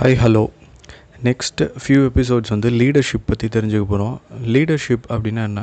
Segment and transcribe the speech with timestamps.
[0.00, 0.42] Hi hello
[1.26, 4.14] next few episodes வந்து leadership பற்றி தெரிஞ்சுக்க போகிறோம்
[4.54, 5.62] லீடர்ஷிப் அப்படின்னா என்ன?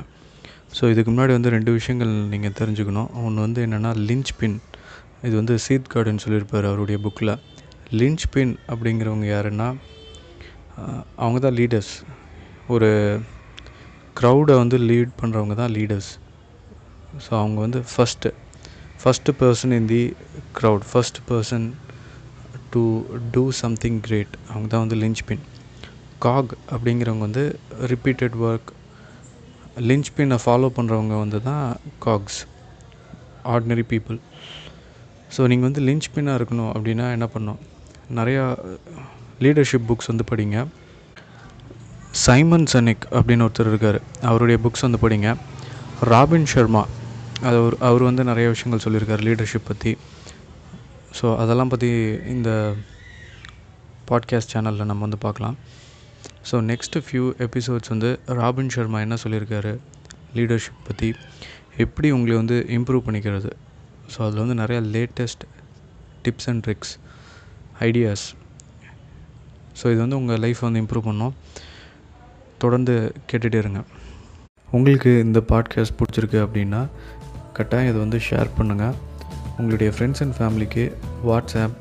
[0.77, 3.09] ஸோ இதுக்கு முன்னாடி வந்து ரெண்டு விஷயங்கள் நீங்கள் தெரிஞ்சுக்கணும்.
[3.23, 4.57] ஒன்று வந்து என்னென்னா லிஞ்ச் பின்
[5.23, 7.33] இது வந்து சீத் கார்டுன்னு சொல்லியிருப்பார் அவருடைய புக்கில்
[8.01, 9.67] லிஞ்ச் பின் அப்படிங்கிறவங்க யாருன்னா
[11.15, 11.91] அவங்க தான் லீடர்ஸ்
[12.67, 13.19] ஒரு
[14.21, 16.11] க்ரௌடை வந்து லீட் பண்ணுறவங்க தான் லீடர்ஸ்
[17.25, 18.31] ஸோ அவங்க வந்து first
[19.03, 20.03] first person in the
[20.61, 21.67] crowd first person
[22.77, 22.83] to
[23.31, 25.45] do something great அவங்க தான் வந்து லிஞ்ச் பின்
[26.19, 27.43] காக் அப்படிங்கிறவங்க வந்து
[27.93, 28.69] ரிப்பீட்டட் ஒர்க்
[29.89, 31.65] லிஞ்ச் பின்னை ஃபாலோ பண்ணுறவங்க வந்து தான்
[31.99, 32.39] காக்ஸ்
[33.53, 34.17] ஆர்டினரி பீப்புள்
[35.37, 37.59] ஸோ நீங்கள் வந்து லிஞ்ச் பின்னாக இருக்கணும் அப்படின்னா என்ன பண்ணும்
[38.17, 39.05] நிறையா uh,
[39.43, 40.57] லீடர்ஷிப் புக்ஸ் வந்து படிங்க.
[42.25, 43.99] சைமன் சனிக் அப்படின்னு ஒருத்தர் இருக்கார்.
[44.21, 45.29] அவருடைய புக்ஸ் வந்து படிங்க.
[46.11, 46.83] ராபின் சர்மா
[47.41, 49.91] அது அவர் அவர் வந்து நிறைய விஷயங்கள் சொல்லியிருக்கார் லீடர்ஷிப் பற்றி
[51.17, 51.89] ஸோ அதெல்லாம் பற்றி
[52.35, 52.75] இந்த
[54.09, 55.57] பாட்காஸ்ட் சேனலில் நம்ம வந்து பார்க்கலாம்.
[56.51, 59.79] ஸோ நெக்ஸ்ட்டு ஃபியூ எபிசோட்ஸ் வந்து ராபின் ஷர்மா என்ன சொல்லியிருக்காரு?
[60.35, 61.15] லீடர்ஷிப் பற்றி
[61.77, 63.51] எப்படி உங்களை வந்து இம்ப்ரூவ் பண்ணிக்கிறது?
[64.13, 65.43] ஸோ அதில் வந்து நிறையா latest
[66.23, 66.93] tips and tricks
[67.79, 68.25] ideas
[69.81, 71.33] so இது வந்து உங்கள் லைஃப் வந்து இம்ப்ரூவ் பண்ணும்.
[72.57, 73.81] தொடர்ந்து கேட்டுகிட்டே இருங்க.
[74.71, 76.87] உங்களுக்கு இந்த பாட்காஸ்ட் பிடிச்சிருக்கு அப்படின்னா
[77.53, 78.95] கட்டாயம் இதை வந்து ஷேர் பண்ணுங்கள்
[79.57, 80.83] உங்களுடைய ஃப்ரெண்ட்ஸ் அண்ட் ஃபேமிலிக்கு
[81.25, 81.77] வாட்ஸ்அப்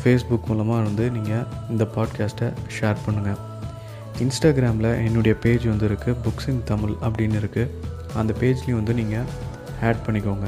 [0.00, 2.48] ஃபேஸ்புக் மூலமாக வந்து நீங்கள் இந்த பாட்காஸ்ட்டை
[2.80, 3.38] ஷேர் பண்ணுங்கள்
[4.18, 7.70] இன்ஸ்டாகிராமில் என்னுடைய பேஜ் வந்து இருக்குது புக்ஸ் இன் தமிழ் அப்படின்னு இருக்குது
[8.14, 9.26] அந்த பேஜ்லேயும் வந்து நீங்கள்
[9.82, 10.46] ஆட் பண்ணிக்கோங்க.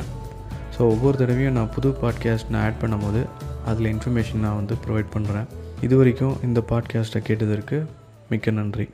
[0.75, 3.27] ஸோ ஒவ்வொரு தடவையும் நான் புது பாட்காஸ்ட் நான் ஆட் பண்ணும்போது
[3.65, 5.49] அதில் இன்ஃபர்மேஷன் நான் வந்து ப்ரொவைட் பண்ணுறேன்
[5.81, 7.87] இது வரைக்கும் இந்த பாட்காஸ்ட்டை கேட்டதற்கு
[8.29, 8.89] மிக்க நன்றி.